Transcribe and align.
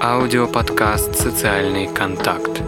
Аудиоподкаст 0.00 1.16
«Социальный 1.16 1.92
контакт». 1.92 2.62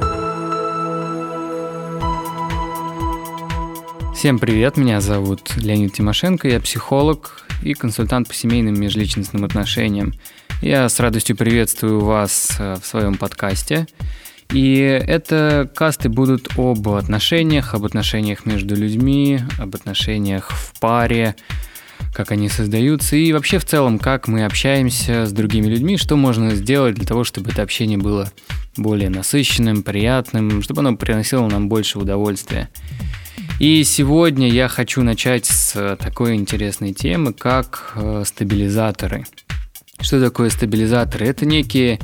Всем 4.16 4.40
привет, 4.40 4.76
меня 4.76 5.00
зовут 5.00 5.56
Леонид 5.56 5.92
Тимошенко, 5.92 6.48
я 6.48 6.58
психолог 6.58 7.46
и 7.62 7.74
консультант 7.74 8.26
по 8.26 8.34
семейным 8.34 8.80
межличностным 8.80 9.44
отношениям. 9.44 10.12
Я 10.60 10.88
с 10.88 10.98
радостью 10.98 11.36
приветствую 11.36 12.00
вас 12.00 12.56
э, 12.58 12.74
в 12.82 12.84
своем 12.84 13.14
подкасте. 13.14 13.86
И 14.52 14.78
это 14.80 15.70
касты 15.72 16.08
будут 16.08 16.48
об 16.58 16.88
отношениях, 16.88 17.74
об 17.74 17.84
отношениях 17.84 18.44
между 18.44 18.74
людьми, 18.74 19.38
об 19.60 19.76
отношениях 19.76 20.50
в 20.50 20.80
паре, 20.80 21.36
как 22.12 22.32
они 22.32 22.48
создаются 22.48 23.16
и 23.16 23.32
вообще 23.32 23.58
в 23.58 23.64
целом, 23.64 23.98
как 23.98 24.28
мы 24.28 24.44
общаемся 24.44 25.26
с 25.26 25.32
другими 25.32 25.66
людьми, 25.66 25.96
что 25.96 26.16
можно 26.16 26.54
сделать 26.54 26.94
для 26.94 27.06
того, 27.06 27.24
чтобы 27.24 27.50
это 27.50 27.62
общение 27.62 27.98
было 27.98 28.30
более 28.76 29.10
насыщенным, 29.10 29.82
приятным, 29.82 30.62
чтобы 30.62 30.80
оно 30.80 30.96
приносило 30.96 31.46
нам 31.48 31.68
больше 31.68 31.98
удовольствия. 31.98 32.68
И 33.58 33.84
сегодня 33.84 34.48
я 34.48 34.68
хочу 34.68 35.02
начать 35.02 35.46
с 35.46 35.96
такой 35.96 36.34
интересной 36.34 36.94
темы, 36.94 37.32
как 37.32 37.92
э, 37.94 38.22
стабилизаторы. 38.26 39.26
Что 40.00 40.20
такое 40.20 40.50
стабилизаторы? 40.50 41.26
Это 41.26 41.44
некие 41.44 42.00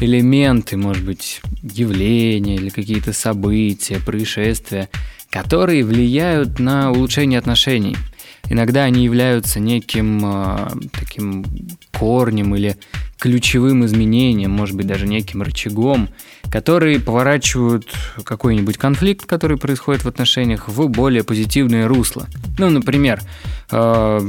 элементы, 0.00 0.76
может 0.76 1.04
быть, 1.04 1.40
явления 1.62 2.56
или 2.56 2.70
какие-то 2.70 3.12
события, 3.12 4.00
происшествия, 4.00 4.88
которые 5.30 5.84
влияют 5.84 6.58
на 6.58 6.90
улучшение 6.90 7.38
отношений– 7.38 7.96
Иногда 8.50 8.84
они 8.84 9.04
являются 9.04 9.58
неким 9.58 10.20
э, 10.24 10.70
таким 10.92 11.44
корнем 11.92 12.54
или 12.54 12.76
ключевым 13.18 13.86
изменением, 13.86 14.50
может 14.50 14.76
быть, 14.76 14.86
даже 14.86 15.06
неким 15.06 15.40
рычагом, 15.42 16.10
которые 16.50 17.00
поворачивают 17.00 17.88
какой-нибудь 18.22 18.76
конфликт, 18.76 19.24
который 19.24 19.56
происходит 19.56 20.04
в 20.04 20.08
отношениях, 20.08 20.68
в 20.68 20.88
более 20.88 21.24
позитивное 21.24 21.88
русло. 21.88 22.26
Ну, 22.58 22.68
например, 22.68 23.22
э, 23.70 24.20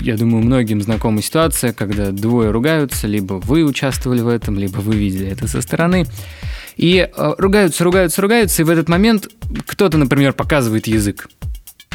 я 0.00 0.16
думаю, 0.16 0.44
многим 0.44 0.80
знакома 0.80 1.20
ситуация, 1.20 1.72
когда 1.72 2.12
двое 2.12 2.50
ругаются, 2.50 3.08
либо 3.08 3.34
вы 3.34 3.64
участвовали 3.64 4.20
в 4.20 4.28
этом, 4.28 4.58
либо 4.58 4.78
вы 4.78 4.94
видели 4.94 5.26
это 5.26 5.48
со 5.48 5.60
стороны. 5.60 6.06
И 6.76 6.98
э, 6.98 7.34
ругаются, 7.38 7.82
ругаются, 7.82 8.22
ругаются, 8.22 8.62
и 8.62 8.64
в 8.64 8.70
этот 8.70 8.88
момент 8.88 9.28
кто-то, 9.66 9.98
например, 9.98 10.32
показывает 10.32 10.86
язык. 10.86 11.28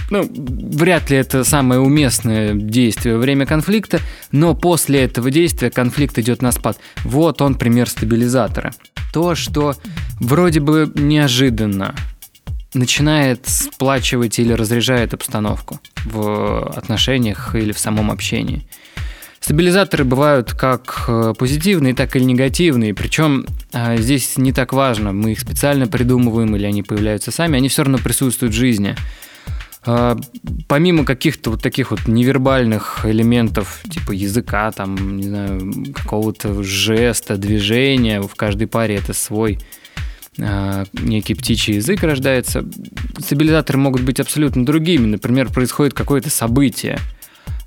Ну, 0.09 0.30
вряд 0.31 1.09
ли 1.09 1.17
это 1.17 1.44
самое 1.44 1.81
уместное 1.81 2.53
действие 2.53 3.16
во 3.16 3.22
время 3.22 3.45
конфликта, 3.45 4.00
но 4.31 4.56
после 4.56 5.03
этого 5.03 5.31
действия 5.31 5.70
конфликт 5.70 6.17
идет 6.17 6.42
на 6.42 6.52
спад. 6.52 6.78
Вот 7.03 7.42
он 7.42 7.56
пример 7.56 7.90
стабилизатора. 7.90 8.72
То, 9.14 9.36
что 9.36 9.75
вроде 10.20 10.59
бы 10.59 10.92
неожиданно 10.95 11.95
начинает 12.73 13.48
сплачивать 13.48 14.40
или 14.40 14.53
разряжает 14.53 15.14
обстановку 15.14 15.80
в 16.06 16.68
отношениях 16.75 17.56
или 17.56 17.72
в 17.72 17.80
самом 17.80 18.12
общении. 18.12 18.68
Стабилизаторы 19.40 20.03
бывают 20.03 20.52
как 20.52 21.06
э, 21.08 21.34
позитивные, 21.38 21.94
так 21.94 22.16
и 22.18 22.20
негативные. 22.20 22.94
Причем 22.94 23.45
а, 23.72 23.95
здесь 23.95 24.38
не 24.38 24.52
так 24.52 24.73
важно, 24.73 25.14
мы 25.14 25.31
их 25.31 25.40
специально 25.40 25.88
придумываем 25.88 26.53
или 26.56 26.66
они 26.66 26.84
появляются 26.84 27.31
сами, 27.31 27.56
они 27.56 27.70
все 27.70 27.84
равно 27.84 27.98
присутствуют 27.98 28.53
в 28.53 28.58
жизни. 28.58 28.95
А, 29.88 30.18
помимо 30.68 31.06
каких-то 31.06 31.52
вот 31.52 31.64
таких 31.64 31.92
вот 31.92 32.08
невербальных 32.08 33.06
элементов, 33.06 33.82
типа 33.90 34.12
языка, 34.12 34.72
там, 34.74 35.16
не 35.16 35.24
знаю, 35.24 35.94
какого-то 35.96 36.62
жеста, 36.62 37.38
движения, 37.38 38.22
в 38.22 38.36
каждой 38.36 38.68
паре 38.68 38.96
это 38.96 39.14
свой 39.14 39.60
а, 40.40 40.84
некий 40.92 41.36
птичий 41.36 41.76
язык 41.76 42.04
рождается. 42.04 42.66
Стабилизаторы 43.18 43.80
могут 43.80 44.02
быть 44.02 44.20
абсолютно 44.20 44.66
другими. 44.66 45.06
Например, 45.06 45.50
происходит 45.50 45.94
какое-то 45.94 46.30
событие. 46.30 47.00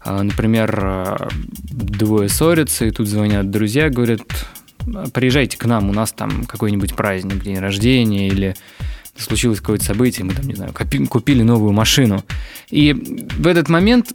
А, 0.05 0.23
например, 0.23 1.31
двое 1.71 2.29
ссорятся, 2.29 2.85
и 2.85 2.91
тут 2.91 3.09
звонят 3.09 3.51
друзья, 3.51 3.89
говорят, 3.89 4.21
приезжайте 5.15 5.57
к 5.57 5.65
нам, 5.65 5.89
у 5.89 5.95
нас 5.95 6.13
там 6.13 6.45
какой-нибудь 6.45 6.95
праздник, 6.95 7.43
день 7.43 7.59
рождения 7.59 8.29
или 8.29 8.57
случилось 9.23 9.61
какое-то 9.61 9.85
событие, 9.85 10.25
мы 10.25 10.35
там, 10.35 10.47
не 10.47 10.55
знаю, 10.55 10.75
купили 11.09 11.43
новую 11.43 11.73
машину. 11.73 12.25
И 12.71 12.93
в 12.93 13.47
этот 13.47 13.69
момент 13.69 14.13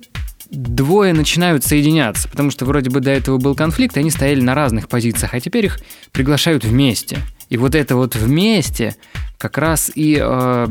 двое 0.49 1.13
начинают 1.13 1.63
соединяться, 1.63 2.29
потому 2.29 2.51
что 2.51 2.65
вроде 2.65 2.89
бы 2.89 2.99
до 2.99 3.11
этого 3.11 3.37
был 3.37 3.55
конфликт, 3.55 3.97
и 3.97 3.99
они 3.99 4.11
стояли 4.11 4.41
на 4.41 4.55
разных 4.55 4.87
позициях, 4.87 5.33
а 5.33 5.39
теперь 5.39 5.65
их 5.65 5.79
приглашают 6.11 6.63
вместе. 6.63 7.19
И 7.49 7.57
вот 7.57 7.75
это 7.75 7.95
вот 7.95 8.15
вместе 8.15 8.95
как 9.37 9.57
раз 9.57 9.91
и 9.93 10.17
э, 10.19 10.67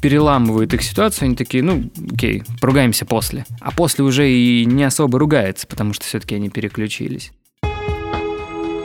переламывает 0.00 0.72
их 0.74 0.82
ситуацию. 0.82 1.26
Они 1.26 1.36
такие, 1.36 1.62
ну, 1.62 1.90
окей, 2.12 2.42
поругаемся 2.60 3.04
после. 3.04 3.44
А 3.60 3.70
после 3.70 4.04
уже 4.04 4.30
и 4.30 4.64
не 4.64 4.84
особо 4.84 5.18
ругается, 5.18 5.66
потому 5.66 5.92
что 5.92 6.04
все-таки 6.04 6.34
они 6.34 6.48
переключились. 6.48 7.32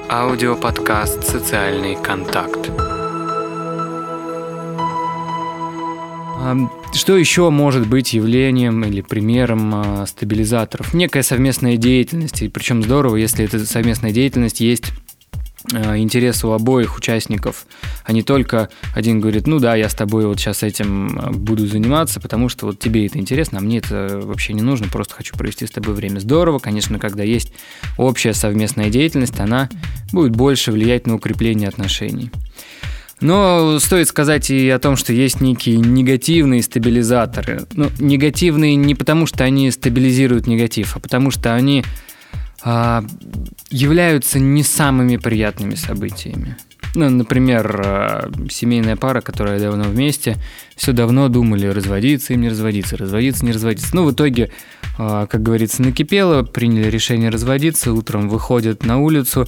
Аудиоподкаст 0.09 1.24
«Социальный 1.24 1.96
контакт». 1.96 2.94
Что 6.94 7.17
еще 7.17 7.50
может 7.50 7.88
быть 7.88 8.13
явлением 8.13 8.83
или 8.83 9.01
примером 9.01 9.72
а, 9.73 10.06
стабилизаторов? 10.06 10.94
Некая 10.94 11.23
совместная 11.23 11.78
деятельность, 11.78 12.41
и 12.41 12.47
причем 12.47 12.83
здорово, 12.83 13.17
если 13.17 13.44
эта 13.44 13.66
совместная 13.66 14.11
деятельность 14.11 14.59
есть 14.59 14.91
а, 15.73 15.97
интерес 15.97 16.44
у 16.45 16.51
обоих 16.51 16.97
участников, 16.97 17.66
а 18.03 18.13
не 18.13 18.22
только 18.22 18.69
один 18.94 19.19
говорит, 19.19 19.47
ну 19.47 19.59
да, 19.59 19.75
я 19.75 19.89
с 19.89 19.95
тобой 19.95 20.25
вот 20.25 20.39
сейчас 20.39 20.61
этим 20.63 21.19
а, 21.19 21.31
буду 21.31 21.66
заниматься, 21.66 22.19
потому 22.19 22.50
что 22.50 22.67
вот 22.67 22.79
тебе 22.79 23.07
это 23.07 23.17
интересно, 23.17 23.57
а 23.57 23.61
мне 23.61 23.79
это 23.79 24.22
вообще 24.23 24.53
не 24.53 24.61
нужно, 24.61 24.88
просто 24.88 25.16
хочу 25.16 25.35
провести 25.35 25.66
с 25.66 25.72
тобой 25.72 25.95
время. 25.95 26.19
Здорово, 26.19 26.59
конечно, 26.59 27.00
когда 27.00 27.23
есть 27.23 27.51
общая 27.97 28.34
совместная 28.34 28.89
деятельность, 28.89 29.39
она 29.39 29.69
будет 30.11 30.35
больше 30.35 30.72
влиять 30.72 31.07
на 31.07 31.16
укрепление 31.16 31.67
отношений. 31.67 32.31
Но 33.22 33.80
стоит 33.80 34.08
сказать 34.08 34.50
и 34.50 34.70
о 34.70 34.80
том, 34.80 34.98
что 34.98 35.14
есть 35.14 35.40
некие 35.40 35.78
негативные 35.78 36.62
стабилизаторы. 36.62 37.66
Ну, 37.74 37.90
негативные 38.00 38.76
не 38.76 38.94
потому, 38.94 39.26
что 39.26 39.44
они 39.44 39.72
стабилизируют 39.72 40.48
негатив, 40.48 40.98
а 40.98 41.00
потому 41.00 41.31
что 41.31 41.53
они 41.53 41.84
а, 42.62 43.06
являются 43.70 44.40
не 44.40 44.64
самыми 44.64 45.18
приятными 45.18 45.76
событиями. 45.76 46.58
Ну, 46.96 47.09
например, 47.09 47.81
а, 47.86 48.31
семейная 48.50 48.96
пара, 48.96 49.22
которая 49.22 49.59
давно 49.59 49.84
вместе, 49.84 50.38
все 50.76 50.94
давно 50.94 51.28
думали, 51.28 51.68
разводиться 51.68 52.34
им 52.34 52.42
не 52.42 52.50
разводиться, 52.50 52.97
разводиться 52.97 53.46
не 53.46 53.52
разводиться. 53.52 53.96
Ну, 53.96 54.06
в 54.06 54.14
итоге, 54.14 54.52
а, 54.97 55.28
как 55.28 55.44
говорится, 55.44 55.82
накипело, 55.82 56.44
приняли 56.44 56.90
решение 56.90 57.30
разводиться, 57.30 57.94
утром 57.94 58.30
выходят 58.30 58.86
на 58.86 58.97
улицу, 59.00 59.47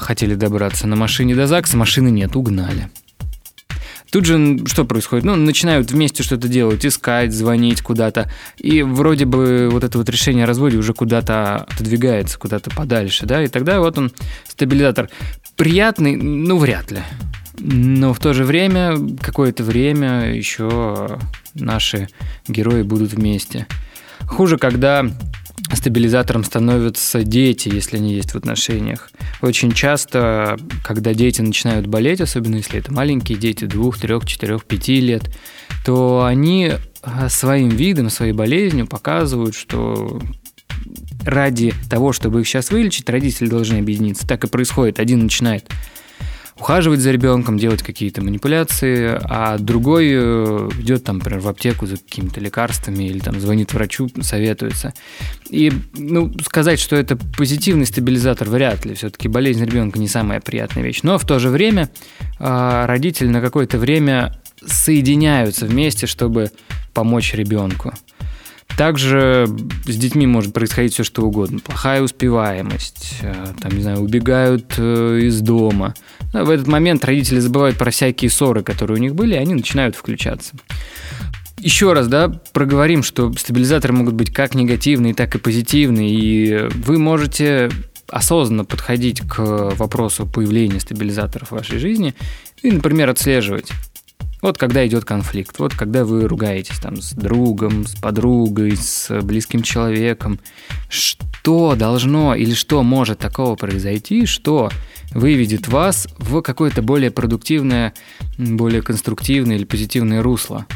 хотели 0.00 0.34
добраться 0.34 0.86
на 0.86 0.96
машине 0.96 1.34
до 1.34 1.46
ЗАГСа, 1.46 1.76
машины 1.76 2.10
нет, 2.10 2.36
угнали. 2.36 2.90
Тут 4.12 4.26
же 4.26 4.58
что 4.66 4.84
происходит? 4.84 5.24
Ну, 5.24 5.36
начинают 5.36 5.90
вместе 5.90 6.22
что-то 6.22 6.46
делать, 6.46 6.84
искать, 6.84 7.32
звонить 7.32 7.80
куда-то. 7.80 8.30
И 8.58 8.82
вроде 8.82 9.24
бы 9.24 9.70
вот 9.72 9.84
это 9.84 9.96
вот 9.96 10.06
решение 10.10 10.44
о 10.44 10.46
разводе 10.46 10.76
уже 10.76 10.92
куда-то 10.92 11.56
отодвигается, 11.56 12.38
куда-то 12.38 12.70
подальше, 12.70 13.24
да, 13.24 13.42
и 13.42 13.48
тогда 13.48 13.80
вот 13.80 13.96
он, 13.96 14.12
стабилизатор. 14.46 15.08
Приятный, 15.56 16.16
ну, 16.16 16.58
вряд 16.58 16.90
ли. 16.90 17.00
Но 17.58 18.12
в 18.12 18.18
то 18.18 18.34
же 18.34 18.44
время, 18.44 18.98
какое-то 19.18 19.64
время 19.64 20.34
еще 20.34 21.18
наши 21.54 22.08
герои 22.46 22.82
будут 22.82 23.12
вместе. 23.14 23.66
Хуже, 24.26 24.58
когда 24.58 25.06
стабилизатором 25.76 26.44
становятся 26.44 27.22
дети, 27.24 27.68
если 27.68 27.96
они 27.96 28.14
есть 28.14 28.32
в 28.32 28.36
отношениях. 28.36 29.10
Очень 29.40 29.72
часто, 29.72 30.58
когда 30.84 31.14
дети 31.14 31.40
начинают 31.40 31.86
болеть, 31.86 32.20
особенно 32.20 32.56
если 32.56 32.78
это 32.78 32.92
маленькие 32.92 33.38
дети, 33.38 33.64
двух, 33.64 33.98
трех, 33.98 34.26
четырех, 34.26 34.64
пяти 34.64 35.00
лет, 35.00 35.30
то 35.84 36.24
они 36.24 36.72
а, 37.02 37.28
своим 37.28 37.70
видом, 37.70 38.10
своей 38.10 38.32
болезнью 38.32 38.86
показывают, 38.86 39.54
что 39.54 40.20
ради 41.24 41.72
того, 41.88 42.12
чтобы 42.12 42.40
их 42.40 42.48
сейчас 42.48 42.70
вылечить, 42.70 43.08
родители 43.08 43.48
должны 43.48 43.78
объединиться. 43.78 44.26
Так 44.26 44.44
и 44.44 44.48
происходит. 44.48 44.98
Один 44.98 45.20
начинает 45.20 45.68
ухаживать 46.62 47.00
за 47.00 47.10
ребенком, 47.10 47.58
делать 47.58 47.82
какие-то 47.82 48.22
манипуляции, 48.22 49.18
а 49.24 49.58
другой 49.58 50.10
э, 50.12 50.70
идет 50.78 51.02
там, 51.02 51.18
например, 51.18 51.40
в 51.40 51.48
аптеку 51.48 51.86
за 51.86 51.96
какими-то 51.96 52.38
лекарствами 52.38 53.02
или 53.02 53.18
там 53.18 53.40
звонит 53.40 53.74
врачу, 53.74 54.08
советуется. 54.20 54.94
И, 55.50 55.72
ну, 55.94 56.32
сказать, 56.44 56.78
что 56.78 56.94
это 56.94 57.16
позитивный 57.16 57.84
стабилизатор, 57.84 58.48
вряд 58.48 58.84
ли. 58.84 58.94
Все-таки 58.94 59.26
болезнь 59.26 59.64
ребенка 59.64 59.98
не 59.98 60.06
самая 60.06 60.40
приятная 60.40 60.84
вещь. 60.84 61.00
Но 61.02 61.18
в 61.18 61.26
то 61.26 61.40
же 61.40 61.48
время 61.48 61.90
э, 62.38 62.84
родители 62.86 63.26
на 63.26 63.40
какое-то 63.40 63.78
время 63.78 64.38
соединяются 64.64 65.66
вместе, 65.66 66.06
чтобы 66.06 66.52
помочь 66.94 67.34
ребенку. 67.34 67.92
Также 68.76 69.48
с 69.86 69.96
детьми 69.96 70.26
может 70.26 70.52
происходить 70.52 70.94
все 70.94 71.04
что 71.04 71.22
угодно. 71.22 71.60
Плохая 71.60 72.02
успеваемость, 72.02 73.18
э, 73.22 73.34
там, 73.60 73.72
не 73.72 73.82
знаю, 73.82 74.00
убегают 74.00 74.74
э, 74.78 75.20
из 75.24 75.40
дома. 75.40 75.94
В 76.32 76.48
этот 76.48 76.66
момент 76.66 77.04
родители 77.04 77.38
забывают 77.38 77.76
про 77.76 77.90
всякие 77.90 78.30
ссоры, 78.30 78.62
которые 78.62 78.98
у 78.98 79.00
них 79.00 79.14
были, 79.14 79.34
и 79.34 79.38
они 79.38 79.54
начинают 79.54 79.94
включаться. 79.96 80.54
Еще 81.58 81.92
раз, 81.92 82.08
да, 82.08 82.28
проговорим, 82.52 83.02
что 83.02 83.32
стабилизаторы 83.34 83.92
могут 83.92 84.14
быть 84.14 84.32
как 84.32 84.54
негативные, 84.54 85.14
так 85.14 85.34
и 85.34 85.38
позитивные, 85.38 86.10
и 86.10 86.68
вы 86.84 86.98
можете 86.98 87.70
осознанно 88.08 88.64
подходить 88.64 89.20
к 89.20 89.38
вопросу 89.76 90.26
появления 90.26 90.80
стабилизаторов 90.80 91.48
в 91.48 91.52
вашей 91.52 91.78
жизни 91.78 92.14
и, 92.62 92.70
например, 92.70 93.10
отслеживать. 93.10 93.70
Вот 94.42 94.58
когда 94.58 94.84
идет 94.84 95.04
конфликт, 95.04 95.60
вот 95.60 95.72
когда 95.72 96.04
вы 96.04 96.26
ругаетесь 96.26 96.80
там 96.80 97.00
с 97.00 97.12
другом, 97.12 97.86
с 97.86 97.94
подругой, 97.94 98.76
с 98.76 99.22
близким 99.22 99.62
человеком, 99.62 100.40
что 100.88 101.76
должно 101.76 102.34
или 102.34 102.52
что 102.52 102.82
может 102.82 103.20
такого 103.20 103.54
произойти, 103.54 104.26
что 104.26 104.68
выведет 105.12 105.68
вас 105.68 106.08
в 106.18 106.42
какое-то 106.42 106.82
более 106.82 107.12
продуктивное, 107.12 107.94
более 108.36 108.82
конструктивное 108.82 109.54
или 109.54 109.64
позитивное 109.64 110.22
русло. 110.22 110.66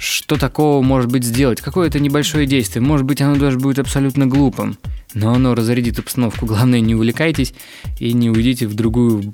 Что 0.00 0.36
такого 0.36 0.82
может 0.82 1.10
быть 1.10 1.22
сделать? 1.22 1.60
Какое-то 1.60 2.00
небольшое 2.00 2.44
действие. 2.44 2.82
Может 2.82 3.06
быть, 3.06 3.22
оно 3.22 3.36
даже 3.36 3.58
будет 3.58 3.78
абсолютно 3.78 4.26
глупым. 4.26 4.78
Но 5.14 5.32
оно 5.32 5.54
разрядит 5.54 6.00
обстановку. 6.00 6.44
Главное, 6.44 6.80
не 6.80 6.96
увлекайтесь 6.96 7.54
и 8.00 8.12
не 8.12 8.30
уйдите 8.30 8.66
в 8.66 8.74
другую 8.74 9.32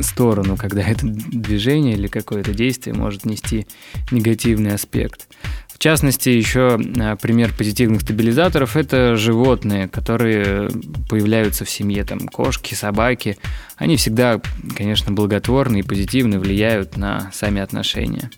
сторону, 0.00 0.56
когда 0.56 0.82
это 0.82 1.06
движение 1.06 1.94
или 1.94 2.06
какое-то 2.06 2.52
действие 2.52 2.94
может 2.94 3.24
нести 3.24 3.66
негативный 4.10 4.74
аспект. 4.74 5.28
В 5.76 5.78
частности, 5.78 6.30
еще 6.30 6.80
а, 6.98 7.16
пример 7.16 7.52
позитивных 7.52 8.00
стабилизаторов– 8.00 8.76
это 8.78 9.14
животные, 9.16 9.88
которые 9.88 10.70
появляются 11.10 11.66
в 11.66 11.70
семье, 11.70 12.02
там 12.02 12.28
кошки, 12.28 12.72
собаки. 12.72 13.36
Они 13.76 13.98
всегда, 13.98 14.40
конечно, 14.74 15.12
благотворны 15.12 15.80
и 15.80 15.82
позитивно 15.82 16.38
влияют 16.40 16.96
на 16.96 17.30
сами 17.34 17.60
отношения. 17.60 18.30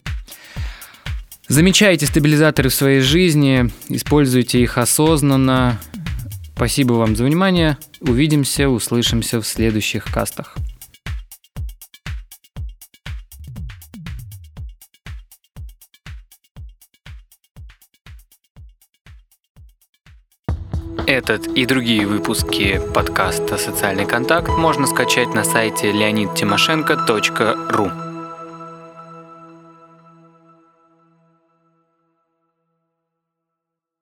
Замечайте 1.46 2.06
стабилизаторы 2.06 2.70
в 2.70 2.74
своей 2.74 3.00
жизни, 3.00 3.70
используйте 3.88 4.60
их 4.60 4.76
осознанно. 4.76 5.78
Спасибо 6.56 6.94
вам 6.94 7.14
за 7.14 7.22
внимание. 7.22 7.78
Увидимся, 8.00 8.68
услышимся 8.68 9.40
в 9.40 9.46
следующих 9.46 10.04
кастах. 10.04 10.56
Этот 21.19 21.49
и 21.49 21.67
другие 21.67 22.06
выпуски 22.06 22.81
подкаста 22.94 23.59
«Социальный 23.59 24.06
контакт» 24.06 24.50
можно 24.50 24.87
скачать 24.87 25.35
на 25.35 25.43
сайте 25.43 25.91
leonidtимошенко.ру. 25.91 28.07